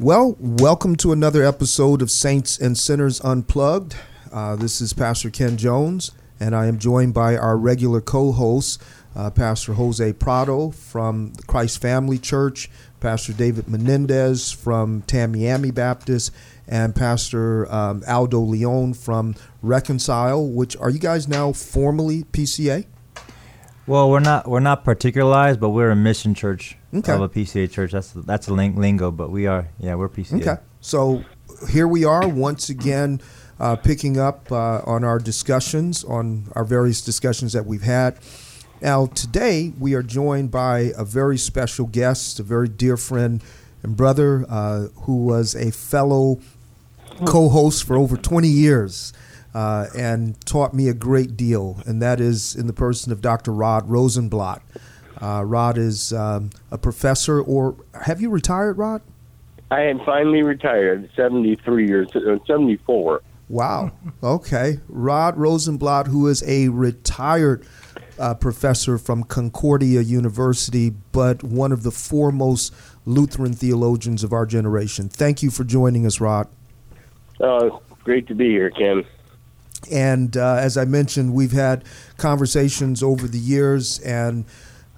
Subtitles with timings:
[0.00, 3.94] Well, welcome to another episode of Saints and Sinners Unplugged.
[4.32, 8.82] Uh, this is Pastor Ken Jones, and I am joined by our regular co host,
[9.14, 12.68] uh, Pastor Jose Prado from the Christ Family Church,
[12.98, 16.32] Pastor David Menendez from Tamiami Baptist,
[16.66, 20.44] and Pastor um, Aldo Leon from Reconcile.
[20.44, 22.86] Which are you guys now formally PCA?
[23.86, 27.12] Well, we're not we're not particularized, but we're a mission church Okay.
[27.12, 27.92] of a PCA church.
[27.92, 30.40] That's that's ling- lingo, but we are yeah we're PCA.
[30.40, 30.62] Okay.
[30.80, 31.24] So
[31.70, 33.20] here we are once again
[33.58, 38.18] uh, picking up uh, on our discussions, on our various discussions that we've had.
[38.80, 43.42] Now, today we are joined by a very special guest, a very dear friend
[43.82, 46.40] and brother uh, who was a fellow
[47.24, 49.12] co host for over 20 years.
[49.54, 53.52] Uh, and taught me a great deal, and that is in the person of Dr.
[53.52, 54.60] Rod Rosenbladt.
[55.20, 59.02] Uh, Rod is um, a professor, or have you retired, Rod?
[59.70, 63.22] I am finally retired, 73 years, uh, 74.
[63.48, 63.92] Wow.
[64.22, 64.80] Okay.
[64.88, 67.66] Rod Rosenbladt, who is a retired
[68.18, 72.72] uh, professor from Concordia University, but one of the foremost
[73.06, 75.08] Lutheran theologians of our generation.
[75.08, 76.48] Thank you for joining us, Rod.
[77.40, 79.04] Oh, great to be here, Ken.
[79.90, 81.84] And uh, as I mentioned, we've had
[82.16, 84.46] conversations over the years, and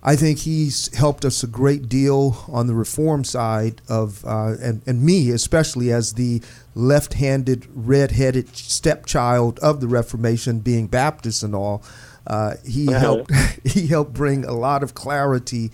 [0.09, 4.81] I think he's helped us a great deal on the reform side of, uh, and,
[4.87, 6.41] and me especially as the
[6.77, 11.83] left handed, red headed stepchild of the Reformation, being Baptist and all.
[12.25, 13.01] Uh, he Uh-huh.
[13.01, 13.33] helped
[13.65, 15.73] he helped bring a lot of clarity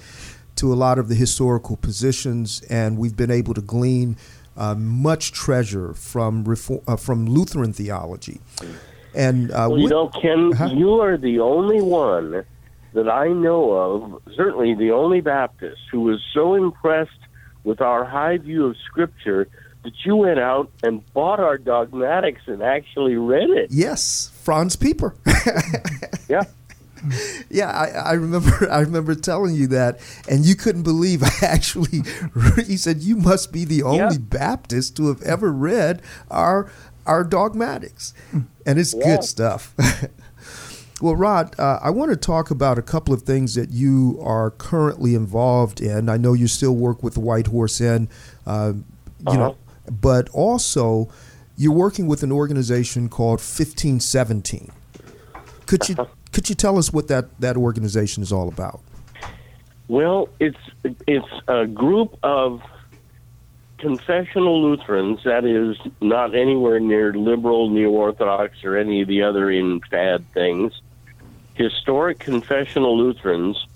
[0.57, 4.17] to a lot of the historical positions, and we've been able to glean
[4.57, 8.41] uh, much treasure from reform, uh, from Lutheran theology.
[9.15, 10.67] And uh, Well, you know, Ken, Uh-huh.
[10.75, 12.45] you are the only one
[12.95, 17.11] that I know of, certainly the only Baptist, who was so impressed
[17.65, 19.49] with our high view of Scripture
[19.85, 23.71] that you went out and bought our dogmatics and actually read it.
[23.71, 25.15] yes, Franz Pieper.
[26.29, 26.45] Yeah.
[27.51, 28.69] Yeah, I, I remember.
[28.71, 31.23] I remember telling you that, and you couldn't believe.
[31.25, 32.03] I actually,
[32.65, 34.19] he said, "You must be the only Yeah.
[34.21, 36.01] Baptist to have ever read
[36.31, 36.71] our
[37.05, 39.17] our dogmatics," and it's Yeah.
[39.17, 39.75] good stuff.
[41.03, 44.53] Well, Rod, uh, I want to talk about a couple of things that you are
[44.53, 46.09] currently involved in.
[46.09, 48.09] I know you still work with the White Horse Inn,
[48.47, 48.75] uh,
[49.29, 49.57] you know,
[49.91, 51.11] but also
[51.57, 54.71] you're working with an organization called 1517.
[55.67, 55.97] Could you
[56.31, 58.81] could you tell us what that, that organization is all about?
[59.89, 60.57] Well, it's
[61.09, 62.63] it's a group of
[63.79, 69.47] confessional Lutherans that is not anywhere near liberal, neo orthodox, or any of the other
[69.47, 70.73] infad things.
[71.55, 73.67] Historic confessional Lutherans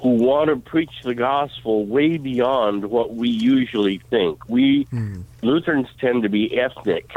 [0.00, 4.48] who want to preach the gospel way beyond what we usually think.
[4.48, 4.86] We
[5.42, 7.12] Lutherans tend to be ethnic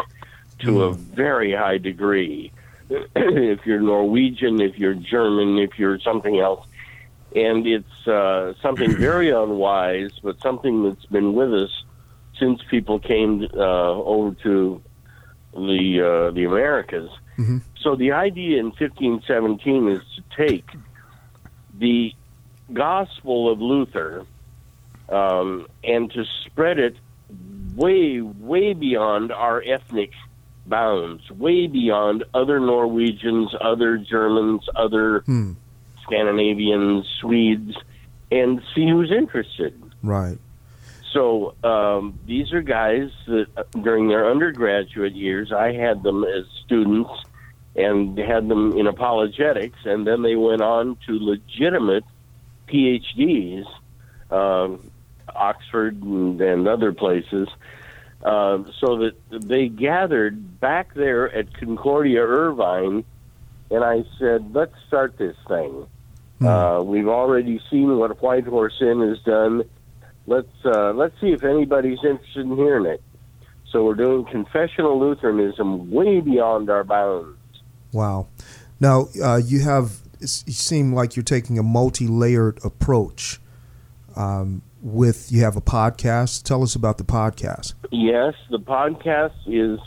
[0.60, 2.52] to a very high degree.
[2.90, 6.66] if you're Norwegian, if you're German, if you're something else,
[7.36, 11.84] and it's uh, something very unwise, but something that's been with us
[12.38, 14.82] since people came uh, over to
[15.54, 17.10] the uh, the Americas.
[17.82, 20.70] So the idea in 1517 is to take
[21.80, 22.14] the
[22.72, 24.26] gospel of Luther
[25.10, 26.96] um, and to spread it
[27.76, 30.12] way, way beyond our ethnic
[30.68, 35.54] bounds, way beyond other Norwegians, other Germans, other Hmm.
[36.04, 37.76] Scandinavians, Swedes,
[38.32, 39.82] and see who's interested.
[40.04, 40.38] Right.
[41.12, 46.46] So um, these are guys that uh, during their undergraduate years, I had them as
[46.66, 47.12] students
[47.76, 52.04] and had them in apologetics, and then they went on to legitimate
[52.68, 53.66] PhDs,
[54.30, 54.90] um,
[55.34, 57.48] Oxford and, and other places,
[58.24, 63.04] uh, so that they gathered back there at Concordia Irvine,
[63.70, 65.88] and I said, let's start this thing.
[66.42, 69.64] Uh, we've already seen what White Horse Inn has done.
[70.28, 73.02] Let's uh, let's see if anybody's interested in hearing it.
[73.72, 77.38] So we're doing confessional Lutheranism way beyond our bounds.
[77.92, 78.28] Wow.
[78.80, 80.00] Now uh, you have.
[80.20, 83.40] You seem like you're taking a multi-layered approach.
[84.16, 86.44] Um, with you have a podcast.
[86.44, 87.74] Tell us about the podcast.
[87.92, 89.80] Yes, the podcast is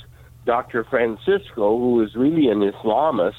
[0.46, 0.84] Dr.
[0.84, 3.32] Francisco, who is really an Islamist,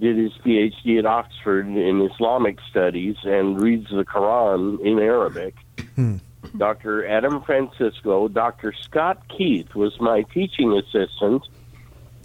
[0.00, 5.54] did his PhD at Oxford in Islamic studies and reads the Quran in Arabic.
[5.96, 6.16] Hmm.
[6.56, 7.06] Dr.
[7.06, 8.72] Adam Francisco, Dr.
[8.72, 11.42] Scott Keith was my teaching assistant,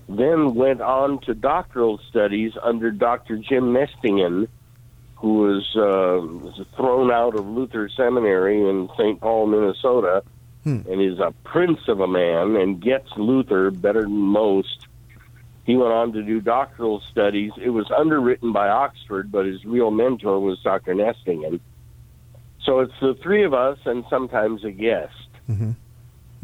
[0.08, 3.38] then went on to doctoral studies under Dr.
[3.38, 4.48] Jim Nestingen,
[5.16, 9.20] who was, uh, was thrown out of Luther Seminary in St.
[9.20, 10.24] Paul, Minnesota,
[10.64, 10.80] Hmm.
[10.90, 14.88] and is a prince of a man and gets Luther better than most.
[15.64, 17.52] He went on to do doctoral studies.
[17.62, 20.96] It was underwritten by Oxford, but his real mentor was Dr.
[20.96, 21.60] Nestingen.
[22.64, 25.14] So it's the three of us and sometimes a guest.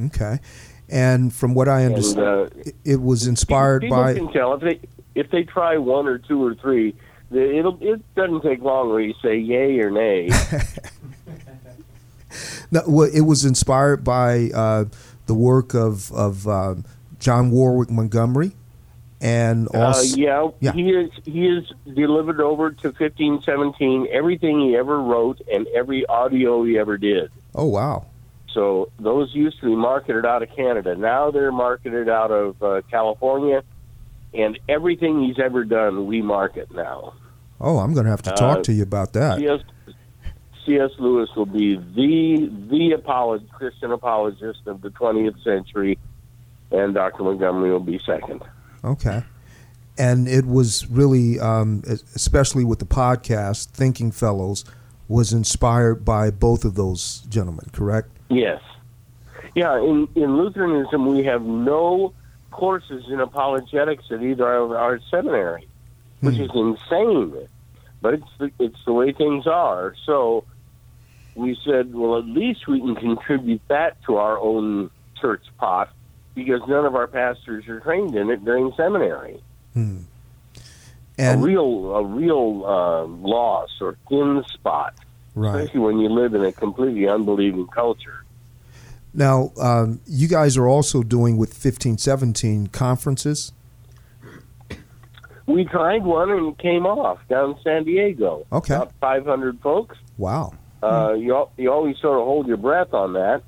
[0.05, 0.39] Okay.
[0.89, 4.13] And from what I And understand, uh, it- was inspired people by.
[4.13, 4.79] can tell if they
[5.15, 6.95] if they try one or two or three.
[7.31, 10.29] It'll it doesn't take long where you say yay or nay.
[12.71, 14.85] No, well, it was inspired by uh,
[15.27, 16.75] the work of of uh,
[17.19, 18.55] John Warwick Montgomery,
[19.25, 20.71] and Uh, yeah, Yeah.
[20.73, 21.09] he is.
[21.25, 21.63] He is
[21.93, 24.07] delivered over to fifteen seventeen.
[24.11, 27.31] Everything he ever wrote and every audio he ever did.
[27.55, 28.05] oh wow,
[28.53, 30.95] So those used to be marketed out of Canada.
[30.95, 33.63] Now they're marketed out of uh, California,
[34.33, 37.13] and everything he's ever done, we market now.
[37.59, 39.39] oh I'm going to have to talk Uh, to you about that.
[39.39, 39.61] C.S.
[40.65, 40.91] C.S.
[40.99, 45.97] Lewis will be the the apolog- Christian apologist of the 20th century,
[46.71, 47.23] and Dr.
[47.23, 48.41] Montgomery will be second.
[48.85, 49.23] Okay.
[49.97, 51.83] And it was really, um,
[52.15, 54.65] especially with the podcast, Thinking Fellows,
[55.07, 58.09] was inspired by both of those gentlemen, correct?
[58.29, 58.61] Yes.
[59.55, 62.13] Yeah, in, in Lutheranism, we have no
[62.51, 65.67] courses in apologetics at either of our seminary,
[66.21, 66.41] which Hmm.
[66.43, 67.47] is insane.
[68.01, 69.95] But it's the, it's the way things are.
[70.05, 70.43] So
[71.35, 74.89] we said, well, at least we can contribute that to our own
[75.21, 75.89] church pot
[76.35, 79.41] because none of our pastors are trained in it during seminary.
[79.73, 80.01] Hmm.
[81.17, 84.93] a real, a real uh, loss or thin spot,
[85.33, 88.23] right especially when you live in a completely unbelieving culture.
[89.13, 93.53] now, um, you guys are also doing with fifteen seventeen conferences.
[95.47, 98.47] We tried one and it came off down in San Diego.
[98.51, 98.73] Okay.
[98.73, 99.95] About 500 folks.
[100.17, 100.53] Wow.
[100.81, 103.43] Uh, you, you always sort of hold your breath on that.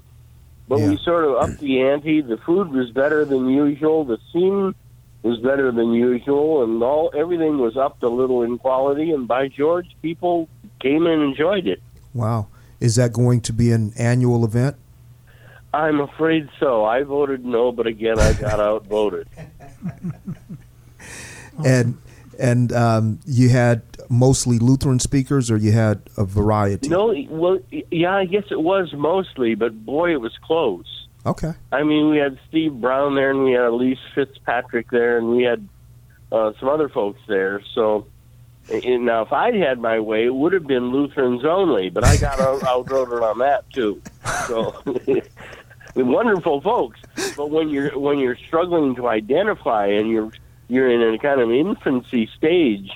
[0.68, 0.90] But Yeah.
[0.90, 2.22] we sort of upped the ante.
[2.22, 4.04] The food was better than usual.
[4.04, 4.76] The scene
[5.24, 9.12] was better than usual, and all everything was upped a little in quality.
[9.12, 10.50] And by George, people
[10.80, 11.82] came and enjoyed it.
[12.14, 12.48] Wow.
[12.80, 14.76] Is that going to be an annual event?
[15.74, 16.86] I'm afraid so.
[16.86, 19.28] I voted no, but again, I got outvoted.
[21.66, 21.98] And
[22.40, 26.90] and um, you had mostly Lutheran speakers, or you had a variety?
[26.90, 27.60] No, well,
[27.92, 31.08] yeah, I guess it was mostly, but boy, it was close.
[31.26, 31.54] Okay.
[31.72, 35.44] I mean, we had Steve Brown there, and we had Elise Fitzpatrick there, and we
[35.44, 35.68] had
[36.32, 37.62] uh, some other folks there.
[37.74, 38.08] So,
[38.72, 42.18] and now if I'd had my way, it would have been Lutherans only, but I
[42.18, 44.02] got out- outvoted on that too.
[44.48, 44.82] So,
[45.96, 47.00] wonderful folks.
[47.36, 50.32] But when you're when you're struggling to identify and you're
[50.68, 52.92] you're in a kind of infancy stage,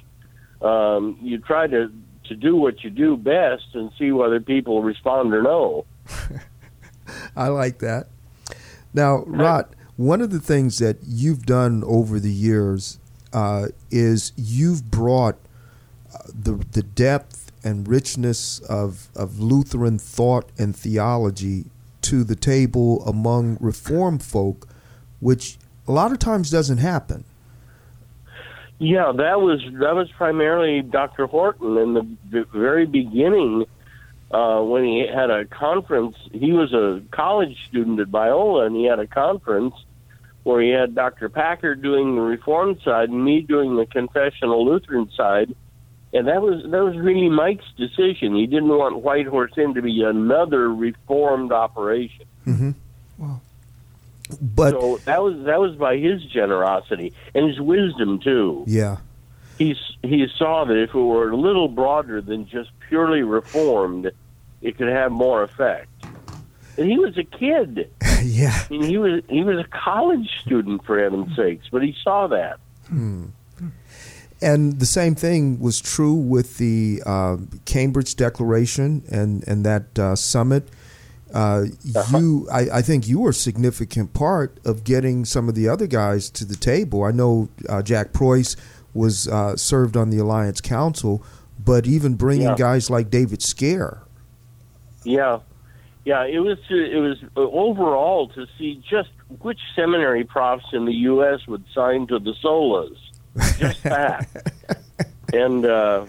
[0.62, 1.92] um, you try to
[2.25, 5.86] to do what you do best and see whether people respond or no.
[7.36, 8.08] I like that.
[8.94, 13.00] Now, Rod, one of the things that you've done over the years
[13.34, 15.38] uh, is you've brought
[16.13, 21.66] uh, the the depth and richness of of Lutheran thought and theology
[22.04, 24.68] to the table among Reformed folk,
[25.19, 27.24] which a lot of times doesn't happen.
[28.83, 31.28] Yeah, that was that was primarily Dr.
[31.28, 31.94] Horton in
[32.31, 33.66] the very beginning
[34.31, 36.16] uh, when he had a conference.
[36.31, 39.75] He was a college student at Biola, and he had a conference
[40.41, 41.29] where he had Dr.
[41.29, 45.53] Packer doing the Reformed side and me doing the confessional Lutheran side.
[46.12, 48.34] And that was that was really Mike's decision.
[48.34, 52.25] He didn't want White Horse Inn to be another Reformed operation.
[54.40, 58.64] But so that was that was by his generosity and his wisdom too.
[58.68, 58.98] yeah,
[59.58, 64.12] he he saw that if it were a little broader than just purely reformed,
[64.62, 65.90] it could have more effect.
[66.78, 67.92] And he was a kid.
[68.24, 71.96] yeah, I mean, he was he was a college student for heaven's sakes, but he
[72.04, 72.60] saw that.
[74.44, 80.16] And the same thing was true with the uh, Cambridge Declaration and and that uh,
[80.16, 80.70] summit.
[81.34, 81.66] Uh,
[82.12, 85.88] You, I, I think you were a significant part of getting some of the other
[85.88, 87.04] guys to the table.
[87.04, 88.56] I know uh, Jack Preus
[88.94, 91.24] was uh, served on the Alliance Council,
[91.64, 92.56] but even bringing Yeah.
[92.58, 94.00] guys like David Scaer.
[95.04, 95.40] Yeah,
[96.06, 96.26] yeah.
[96.26, 99.10] It was to, it was uh, overall to see just
[99.42, 101.48] which seminary profs in the U.S.
[101.48, 102.98] would sign to the solas.
[103.58, 104.28] Just that.
[105.34, 106.06] and uh,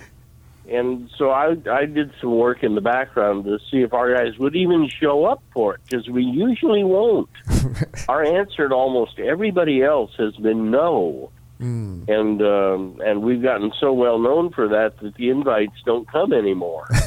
[0.73, 4.39] and so I I did some work in the background to see if our guys
[4.39, 7.31] would even show up for it because we usually won't.
[8.09, 11.31] our answer to almost everybody else has been no.
[11.61, 12.09] Mm.
[12.09, 16.33] And um, and we've gotten so well known for that that the invites don't come
[16.33, 16.89] anymore.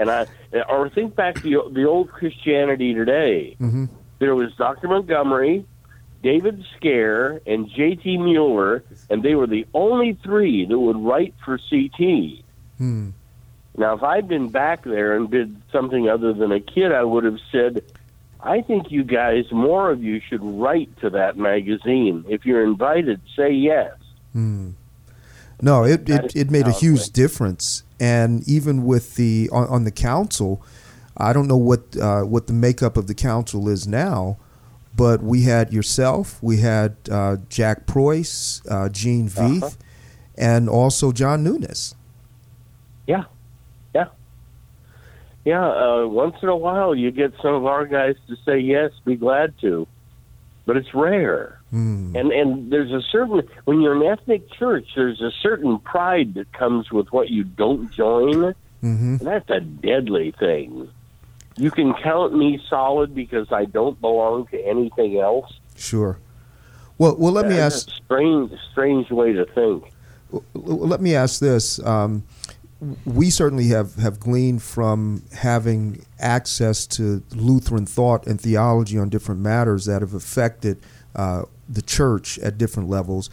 [0.00, 0.26] And I
[0.70, 3.54] or think back to the, the old Christianity today.
[3.60, 3.84] Mm-hmm.
[4.18, 4.88] There was Dr.
[4.88, 5.66] Montgomery,
[6.22, 8.16] David Scaer, and J.T.
[8.16, 12.42] Mueller, and they were the only three that would write for CT.
[12.80, 13.10] Hmm.
[13.76, 17.24] Now, if I'd been back there and did something other than a kid, I would
[17.24, 17.84] have said,
[18.42, 22.24] I think you guys, more of you, should write to that magazine.
[22.28, 23.92] If you're invited, say yes.
[24.32, 24.70] Hmm.
[25.62, 29.90] No, it, it, it made a huge difference, and even with the on, on the
[29.90, 30.62] council,
[31.18, 34.38] I don't know what uh, what the makeup of the council is now,
[34.96, 39.74] but we had yourself, we had uh, Jack Preus, uh, Gene Veith, Uh-huh.
[40.38, 41.94] and also John Nunes.
[43.10, 43.24] Yeah,
[43.92, 44.04] yeah,
[45.44, 45.68] yeah.
[45.68, 49.16] Uh, once in a while, you get some of our guys to say yes, be
[49.16, 49.88] glad to,
[50.64, 51.58] but it's rare.
[51.70, 52.14] Hmm.
[52.14, 56.52] And and there's a certain when you're an ethnic church, there's a certain pride that
[56.52, 60.88] comes with what you don't join, hmm and that's a deadly thing.
[61.56, 65.52] You can count me solid because I don't belong to anything else.
[65.74, 66.18] Sure.
[66.96, 67.88] Well, well, let me ask.
[67.88, 69.92] a strange, strange way to think.
[70.54, 71.84] Let me ask this.
[71.84, 72.22] Um,
[73.04, 79.40] we certainly have, have gleaned from having access to Lutheran thought and theology on different
[79.40, 80.80] matters that have affected
[81.14, 83.28] uh, the church at different levels.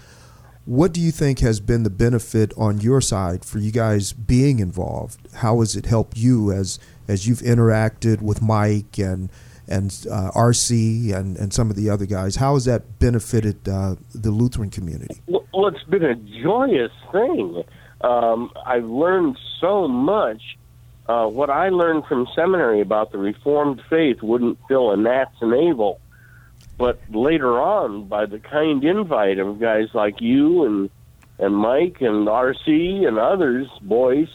[0.66, 4.60] What do you think has been the benefit on your side for you guys being
[4.60, 5.18] involved?
[5.36, 6.78] How has it helped you as
[7.08, 9.30] as you've interacted with Mike and
[9.70, 12.36] and uh, RC and, and some of the other guys?
[12.36, 15.22] How has that benefited uh, the Lutheran community?
[15.28, 17.64] Well, well, it's been a joyous thing.
[18.02, 20.42] Um, I've learned so much.
[21.08, 26.00] Uh, what I learned from seminary about the Reformed faith wouldn't fill a gnat's navel.
[26.78, 30.90] But later on, by the kind invite of guys like you and
[31.40, 34.28] and Mike and RC and others, boys,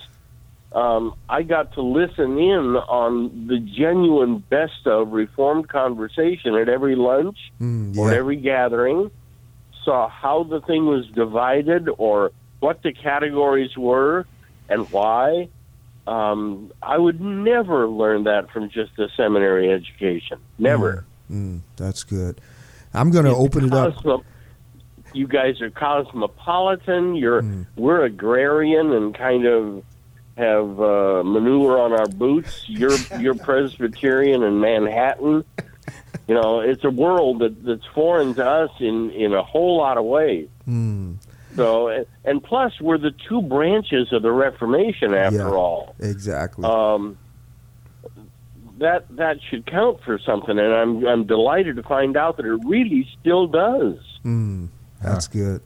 [0.73, 6.95] um, I got to listen in on the genuine best of Reformed conversation at every
[6.95, 9.11] lunch Mm, or every gathering,
[9.85, 12.31] saw how the thing was divided or
[12.63, 14.25] what the categories were
[14.69, 15.49] and why.
[16.07, 20.39] Um, I would never learn that from just a seminary education.
[20.59, 21.05] Never.
[21.31, 22.41] Mm, that's good.
[22.95, 24.23] I'm going to open it up.
[25.13, 27.17] You guys are cosmopolitan.
[27.17, 27.67] You're Mm.
[27.77, 29.85] we're agrarian and kind of
[30.39, 32.65] have uh, manure on our boots.
[32.69, 35.45] You're you're Presbyterian and Manhattan.
[36.29, 39.99] You know, it's a world that, that's foreign to us in in a whole lot
[39.99, 40.49] of ways.
[40.69, 41.17] Mm,
[41.57, 45.15] So, and- and plus, we're the two branches of the Reformation.
[45.15, 45.51] After Yeah.
[45.51, 46.65] all, exactly.
[46.65, 47.19] um,
[48.79, 52.61] that that should count for something, and I'm I'm delighted to find out that it
[52.65, 53.97] really still does.
[54.25, 54.69] mm,
[55.03, 55.61] that's good.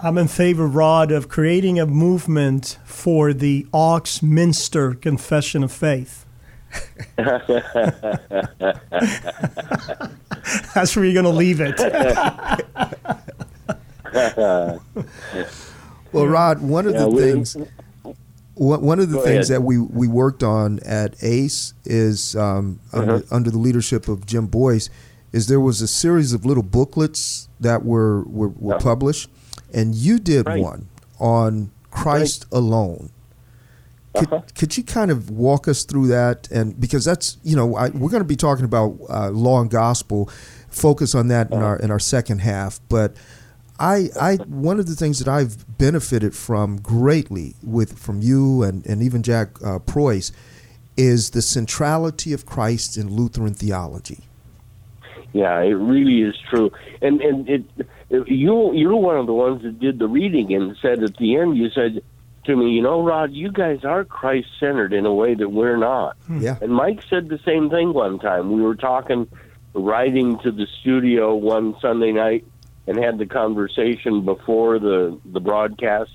[0.00, 6.24] I'm in favor, Rod, of creating a movement for the Ox Minster Confession of Faith.
[10.74, 11.76] That's where you're going to leave it.
[16.12, 17.56] Well, Rod, one of Yeah, the we- things
[18.54, 19.62] one of the things ahead.
[19.62, 23.22] that we, we worked on at ACE is um, under, Uh-huh.
[23.30, 24.90] under the leadership of Jim Boice
[25.32, 28.78] is there was a series of little booklets that were were, were Yeah.
[28.80, 29.30] published,
[29.72, 30.60] and you did Right.
[30.60, 30.88] one
[31.20, 33.10] on Christ alone.
[34.16, 34.42] Could, Uh-huh.
[34.56, 36.48] could you kind of walk us through that?
[36.50, 39.70] And because that's you know I, we're going to be talking about uh, law and
[39.70, 40.28] gospel,
[40.68, 42.80] focus on that in our in our second half.
[42.88, 43.14] But
[43.78, 48.84] I I one of the things that I've benefited from greatly with from you and
[48.86, 50.32] and even Jack uh, Preus
[50.96, 54.24] is the centrality of Christ in Lutheran theology.
[55.32, 56.72] Yeah, it really is true.
[57.00, 57.64] And and it,
[58.10, 61.56] you you're one of the ones that did the reading and said at the end
[61.56, 62.02] you said
[62.48, 65.76] to me, you know, Rod, you guys are Christ centered in a way that we're
[65.76, 66.16] not.
[66.30, 66.56] Yeah.
[66.62, 68.50] And Mike said the same thing one time.
[68.52, 69.28] We were talking,
[69.74, 72.46] riding to the studio one Sunday night,
[72.88, 76.10] and had the conversation before the the broadcast.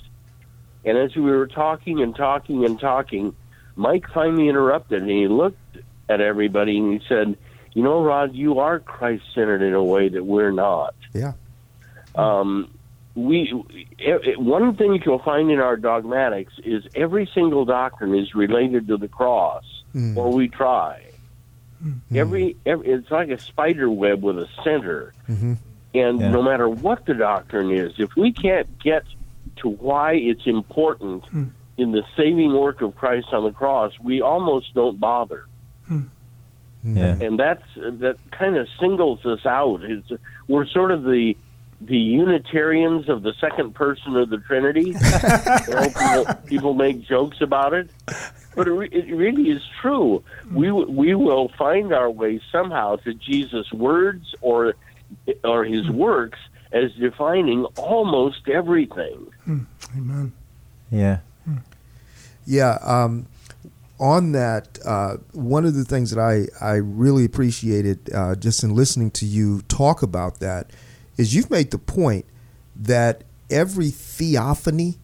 [0.84, 3.34] And as we were talking and talking and talking,
[3.78, 5.78] Mike finally interrupted and he looked
[6.10, 7.38] at everybody and he said,
[7.74, 11.34] "You know, Rod, you are Christ centered in a way that we're not." Yeah.
[12.16, 12.70] Um,
[13.16, 18.34] we e- e- one thing you'll find in our dogmatics is every single doctrine is
[18.36, 19.64] related to the cross,
[19.96, 20.18] Mm.
[20.18, 21.02] or we try.
[22.16, 25.58] Every, every it's like a spider web with a center, Mhm.
[25.94, 26.32] And Yeah.
[26.32, 29.04] no matter what the doctrine is, if we can't get
[29.58, 31.46] to why it's important hmm.
[31.78, 35.46] in the saving work of Christ on the cross, we almost don't bother
[35.88, 36.02] hmm.
[36.84, 37.16] Yeah.
[37.22, 39.84] and that's that kind of singles us out.
[39.84, 40.12] It's,
[40.48, 41.36] we're sort of the
[41.80, 44.82] the Unitarians of the second person of the Trinity.
[45.68, 47.90] you know, people, people make jokes about it.
[48.56, 50.24] but it, re- it really is true.
[50.44, 50.56] Hmm.
[50.56, 54.76] We w- we will find our way somehow to Jesus' words or
[55.44, 56.40] or his works
[56.72, 59.28] as defining almost everything.
[59.96, 60.34] Amen.
[60.92, 61.20] Yeah.
[62.46, 62.78] Yeah.
[62.82, 63.28] Um,
[64.00, 68.76] on that, uh, one of the things that I, I really appreciated uh, just in
[68.76, 70.72] listening to you talk about that
[71.18, 72.26] is you've made the point
[72.76, 74.98] that every theophany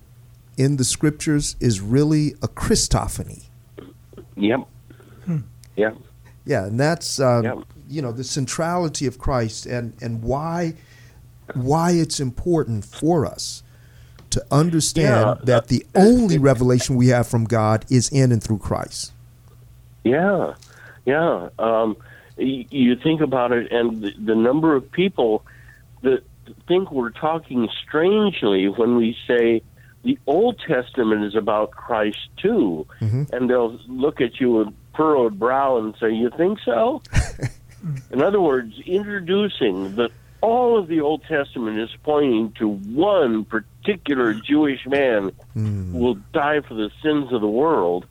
[0.57, 3.43] in the scriptures is really a Christophany.
[4.35, 4.67] Yep.
[5.75, 5.97] Yep.
[6.45, 7.57] Yeah, and that's uh, Yep.
[7.89, 10.75] You know the centrality of Christ and and why
[11.55, 13.63] why it's important for us
[14.29, 18.59] to understand Yeah, that the only revelation we have from God is in and through
[18.59, 19.11] Christ.
[20.03, 20.53] Yeah,
[21.05, 21.49] yeah.
[21.57, 21.97] Um,
[22.37, 25.43] y- you think about it, and the, the number of people
[26.03, 26.21] that
[26.67, 29.63] think we're talking strangely when we say
[30.03, 32.85] the Old Testament is about Christ too,
[33.33, 37.01] and they'll look at you with furrowed brow and say, "You think so?"
[38.11, 44.33] In other words, introducing that all of the Old Testament is pointing to one particular
[44.33, 48.05] Jewish man who will die for the sins of the world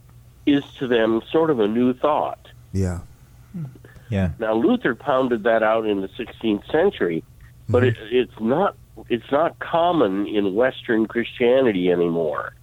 [0.47, 2.49] is to them sort of a new thought.
[2.73, 3.01] Yeah.
[4.11, 4.31] Yeah.
[4.39, 7.25] Now Luther pounded that out in the 16th century,
[7.69, 8.77] but it, it's not
[9.09, 12.55] it's not common in Western Christianity anymore.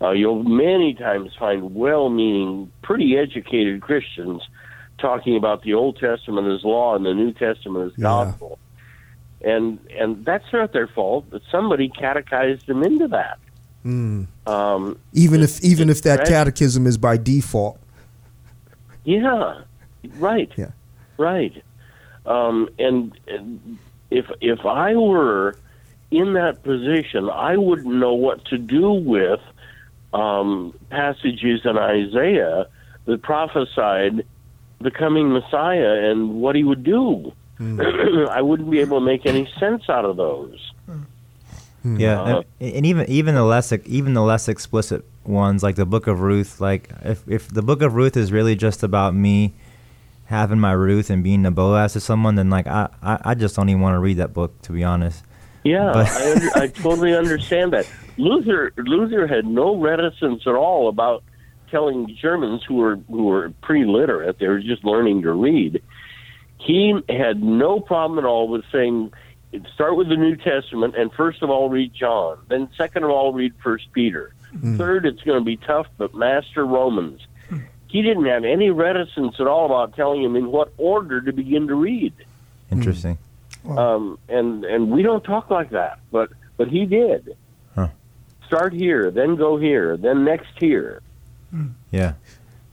[0.00, 4.42] Uh, you'll many times find well-meaning, pretty educated Christians
[5.00, 8.02] talking about the Old Testament as law and the New Testament as Yeah.
[8.02, 8.58] gospel,
[9.42, 11.26] and and that's not their fault.
[11.30, 13.38] But somebody catechized them into that.
[13.84, 14.26] Mm.
[14.46, 16.28] Um, Even if even if that Right.
[16.28, 17.78] catechism is by default.
[19.04, 19.62] Yeah,
[20.18, 20.50] right.
[20.56, 20.70] Yeah.
[21.16, 21.62] Right.
[22.26, 23.78] Um, and, and
[24.10, 25.56] if if I were
[26.10, 29.40] in that position, I wouldn't know what to do with
[30.12, 32.66] um, passages in Isaiah
[33.06, 34.24] that prophesied
[34.80, 37.32] the coming Messiah and what he would do.
[37.60, 40.72] I wouldn't be able to make any sense out of those.
[41.82, 45.86] Yeah, Uh, and, and even even the less even the less explicit ones, like the
[45.86, 46.60] Book of Ruth.
[46.60, 49.54] Like if if the Book of Ruth is really just about me
[50.26, 53.56] having my Ruth and being a Boaz to someone, then like I I, I just
[53.56, 55.24] don't even want to read that book to be honest.
[55.64, 57.86] Yeah, I, under, I totally understand that.
[58.18, 61.22] Luther Luther had no reticence at all about
[61.70, 65.82] telling Germans who were who were pre-literate, they were just learning to read.
[66.58, 69.12] He had no problem at all with saying,
[69.74, 72.38] start with the New Testament, and first of all read John.
[72.48, 74.34] Then second of all read First Peter.
[74.76, 77.20] Third, it's going to be tough, but master Romans.
[77.86, 81.66] He didn't have any reticence at all about telling him in what order to begin
[81.68, 82.12] to read
[82.70, 83.18] Interesting.
[83.66, 87.36] um, and and we don't talk like that, but but he did.
[87.74, 87.88] Huh.
[88.46, 91.00] Start here, then go here, then next here.
[91.90, 92.14] Yeah.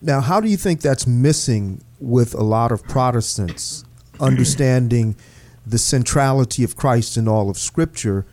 [0.01, 3.83] Now, how do you think that's missing with a lot of Protestants
[4.19, 5.15] understanding
[5.65, 8.25] the centrality of Christ in all of Scripture,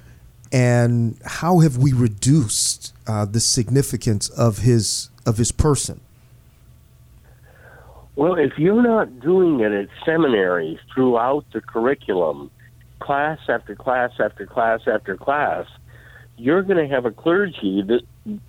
[0.53, 6.01] and how have we reduced uh, the significance of his of his person?
[8.17, 12.51] Well, if you're not doing it at seminary throughout the curriculum,
[13.01, 15.67] class after class after class after class,
[16.37, 18.03] you're going to have a clergy that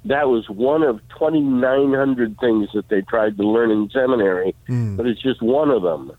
[0.06, 4.98] that was one of 2,900 things that they tried to learn in seminary, Mm.
[4.98, 6.12] but it's just one of them.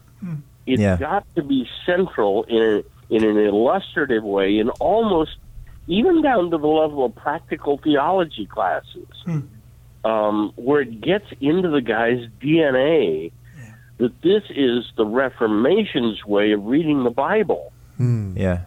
[0.67, 0.97] It's Yeah.
[0.97, 5.37] got to be central in a, in an illustrative way, in almost
[5.87, 9.07] even down to the level of practical theology classes,
[10.05, 13.31] um, where it gets into the guy's DNA
[13.99, 17.73] that this is the Reformation's way of reading the Bible.
[17.99, 18.37] Mm.
[18.37, 18.65] Yeah,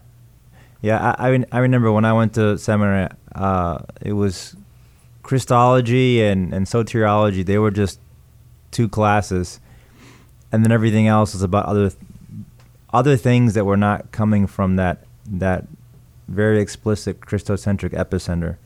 [0.81, 1.15] yeah.
[1.17, 4.55] I I, I remember when I went to seminary, uh, it was
[5.23, 7.45] Christology and and soteriology.
[7.45, 7.99] They were just
[8.71, 9.59] two classes,
[10.51, 11.91] and then everything else was about other
[12.91, 15.65] other things that were not coming from that that
[16.27, 18.57] very explicit Christocentric epicenter.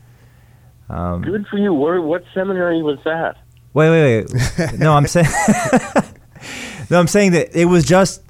[0.88, 1.72] Um, Good for you.
[1.72, 3.36] Where, what seminary was that?
[3.72, 4.78] Wait, wait, wait.
[4.78, 5.26] no, I'm saying.
[6.90, 8.22] no, I'm saying that it was just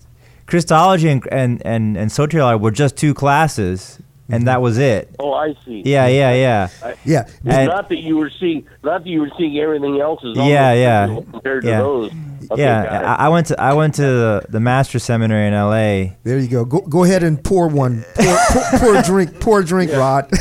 [0.47, 5.15] Christology and and and, and soteriology were just two classes, and that was it.
[5.19, 5.83] Oh, I see.
[5.85, 6.69] Yeah, yeah, yeah.
[7.05, 10.21] Yeah, It's And- not that you were seeing, not that you were seeing everything else
[10.25, 12.11] as Yeah, yeah, trivial compared to those.
[12.51, 13.17] Okay, yeah.
[13.19, 16.15] I, I went to I went to the, the master seminary in L.A.
[16.25, 16.65] there you go.
[16.67, 18.05] Go go ahead and pour one.
[18.15, 19.41] Pour, pour, pour a drink.
[19.41, 20.31] Pour a drink, Rod.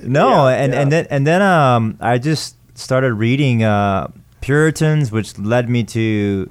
[0.00, 0.80] No, Yeah, and, yeah.
[0.80, 4.06] and then and then um I just started reading uh
[4.40, 6.48] Puritans, which led me to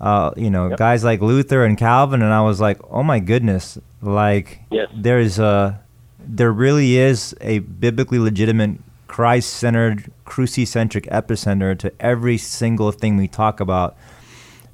[0.00, 0.78] uh you know Yep.
[0.78, 4.88] guys like Luther and Calvin, and I was like, oh my goodness, like Yes.
[4.94, 5.80] there's a
[6.26, 13.28] there really is a biblically legitimate Christ centered, cruci-centric epicenter to every single thing we
[13.28, 13.94] talk about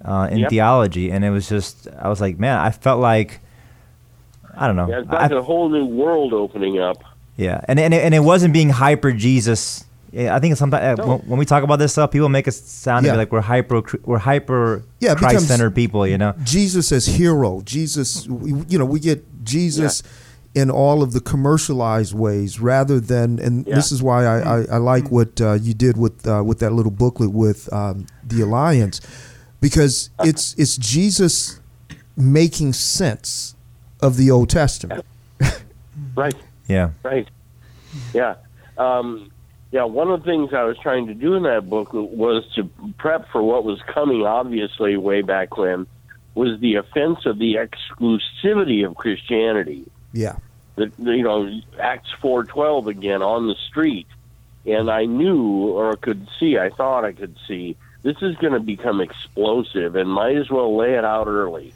[0.04, 0.50] uh, in Yep.
[0.50, 1.10] theology.
[1.10, 3.40] And it was just, I was like, man, I felt like,
[4.56, 4.88] I don't know.
[4.88, 7.02] Yeah, it's I- like a whole new world opening up.
[7.36, 9.84] yeah, and and it, and it wasn't being hyper Jesus.
[10.12, 11.06] Yeah, I think sometimes No.
[11.06, 13.14] when, when we talk about this stuff, people make us sound Yeah.
[13.14, 16.06] like we're hyper we're hyper Yeah, it becomes- Christ centered people.
[16.06, 17.60] You know, Jesus as hero.
[17.64, 20.02] Jesus, you know, we get Jesus
[20.52, 23.76] in all of the commercialized ways rather than, and Yeah.
[23.76, 26.72] this is why I, I, I like what uh, you did with uh, with that
[26.72, 29.00] little booklet with um, the Alliance,
[29.60, 31.60] because it's it's Jesus
[32.16, 33.54] making sense
[34.02, 35.04] of the Old Testament.
[36.16, 36.34] Right.
[36.66, 37.28] yeah, Right.
[38.12, 38.34] Yeah.
[38.76, 39.29] Um,
[39.72, 42.68] yeah, one of the things I was trying to do in that book was to
[42.98, 45.86] prep for what was coming, obviously, way back when,
[46.34, 49.84] was the offense of the exclusivity of Christianity.
[50.12, 50.36] Yeah,
[50.76, 54.08] The, you know, Acts 4.12 again on the street.
[54.66, 58.60] And I knew or could see, I thought I could see, this is going to
[58.60, 61.72] become explosive and might as well lay it out early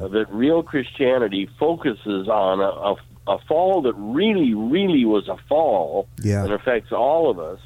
[0.00, 5.36] uh, that real Christianity focuses on a, a, a fall that really, really was a
[5.48, 6.44] fall Yeah.
[6.44, 7.58] and affects all of us,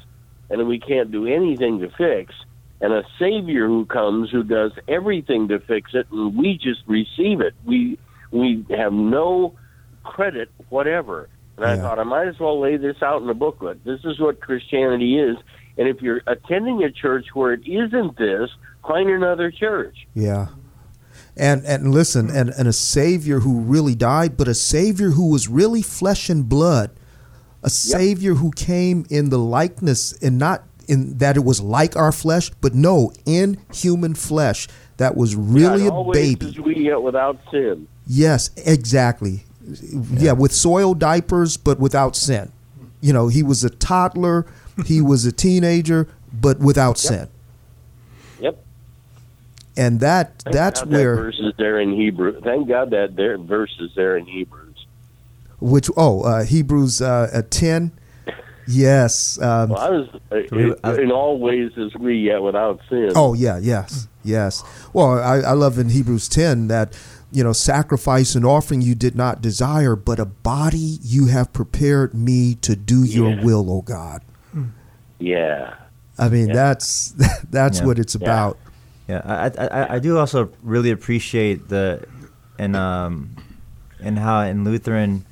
[0.49, 2.33] and we can't do anything to fix,
[2.81, 7.41] and a Savior who comes who does everything to fix it, and we just receive
[7.41, 7.53] it.
[7.65, 7.97] We
[8.31, 9.53] we have no
[10.03, 11.27] credit whatever.
[11.57, 13.83] And I thought I might as well lay this out in a booklet.
[13.83, 15.35] This is what Christianity is,
[15.77, 18.49] and if you're attending a church where it isn't this,
[18.87, 20.07] find another church.
[20.13, 20.47] yeah.
[21.39, 25.47] And and listen, and, and a savior who really died, but a savior who was
[25.47, 26.91] really flesh and blood,
[27.63, 32.11] a savior who came in the likeness and not in that it was like our
[32.11, 36.55] flesh, but no, in human flesh that was really God a baby.
[36.59, 37.87] we yet without sin.
[38.05, 39.45] Yes, exactly.
[40.11, 40.33] Yeah.
[40.33, 42.51] with soil diapers, but without sin.
[43.01, 44.45] You know, he was a toddler,
[44.85, 47.29] he was a teenager, but without sin.
[49.79, 49.85] Yep.
[49.85, 52.39] And that Thank that's God where that verse is there in Hebrew.
[52.41, 54.85] Thank God that there verse is there in Hebrews.
[55.59, 57.91] which oh uh, Hebrews uh, at ten.
[58.67, 59.39] Yes.
[59.41, 63.13] Um, Well, I was uh, in, in all ways as we yet without sin.
[63.15, 64.63] Oh yeah, yes, yes.
[64.93, 66.95] Well, I, I love in Hebrews ten that
[67.31, 72.13] you know sacrifice and offering you did not desire, but a body you have prepared
[72.13, 73.43] me to do your Yeah.
[73.43, 74.21] will, O God.
[75.19, 75.73] yeah.
[76.19, 76.53] I mean Yeah.
[76.53, 77.11] that's
[77.49, 77.85] that's Yeah.
[77.87, 78.21] what it's Yeah.
[78.27, 78.57] about.
[79.09, 79.21] Yeah.
[79.25, 82.05] I, I I- I do also really appreciate the
[82.57, 83.35] and um
[83.99, 85.25] and how in Lutheran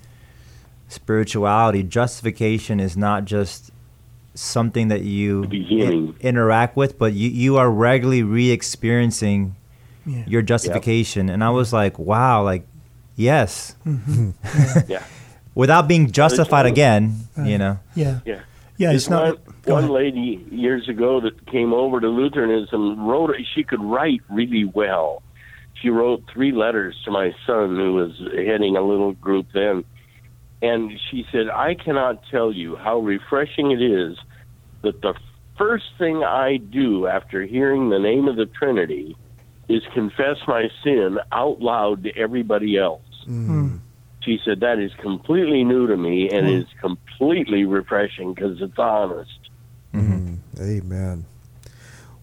[0.90, 3.72] spirituality justification is not just
[4.34, 9.56] something that you The i- interact with, but you you are regularly re-experiencing
[10.06, 10.24] Yeah.
[10.28, 11.30] your justification.
[11.30, 12.64] And I was like, wow, like
[13.16, 13.76] yes,
[14.88, 15.04] Yeah.
[15.56, 17.80] without being justified again, Uh, you know.
[17.96, 18.20] Yeah.
[18.26, 18.42] Yeah.
[18.78, 19.24] Yeah, This it's not.
[19.24, 24.22] one, go one lady years ago that came over to Lutheranism wrote she could write
[24.30, 25.22] really well.
[25.82, 29.84] She wrote three letters to my son who was heading a little group then.
[30.62, 34.18] And she said, I cannot tell you how refreshing it is
[34.82, 35.14] that the
[35.58, 39.16] first thing I do after hearing the name of the Trinity
[39.70, 43.02] is confess my sin out loud to everybody else.
[43.28, 43.80] Mm.
[44.22, 49.47] She said, That is completely new to me and is completely refreshing because it's honest.
[49.94, 50.40] Mm.
[50.60, 51.26] Amen.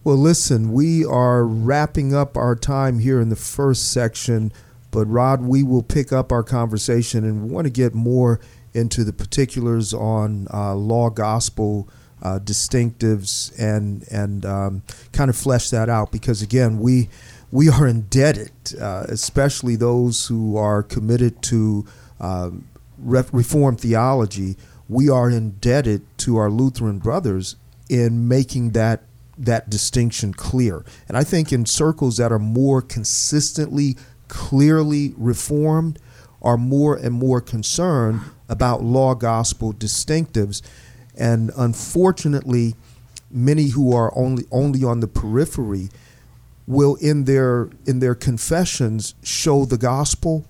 [0.03, 4.51] Well, listen, we are wrapping up our time here in the first section,
[4.91, 8.39] but Rod, we will pick up our conversation and we want to get more
[8.73, 11.89] into the particulars on uh, law gospel
[12.21, 17.09] uh, distinctives and and um, kind of flesh that out because again we
[17.51, 18.51] we are indebted,
[18.81, 21.85] uh, especially those who are committed to
[22.19, 24.57] um, re- Reformed theology.
[24.89, 27.55] We are indebted to our Lutheran brothers
[27.87, 29.03] in making that
[29.37, 30.83] that distinction clear.
[31.07, 33.95] And I think in circles that are more consistently,
[34.27, 35.99] clearly reformed,
[36.41, 40.63] are more and more concerned about law gospel distinctives.
[41.15, 42.75] And unfortunately,
[43.29, 45.89] many who are only only on the periphery
[46.65, 50.47] will in their in their confessions show the gospel,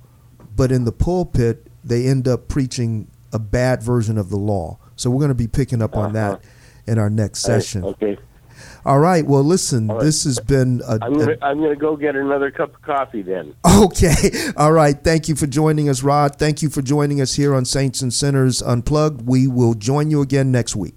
[0.55, 4.77] but in the pulpit they end up preaching a bad version of the law.
[4.95, 6.49] So we're going to be picking up on that uh-huh.
[6.87, 7.83] in our next session.
[7.83, 8.17] Okay.
[8.85, 9.25] All right.
[9.25, 10.05] Well, listen, All right.
[10.05, 13.55] this has been a, I'm I'm gonna go get another cup of coffee then.
[13.65, 14.31] Okay.
[14.57, 14.95] All right.
[14.95, 16.37] Thank you for joining us, Rod.
[16.37, 19.27] Thank you for joining us here on Saints and Sinners Unplugged.
[19.27, 20.95] We will join you again next week.